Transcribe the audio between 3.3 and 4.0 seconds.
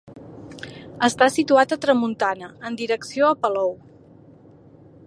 a Palou.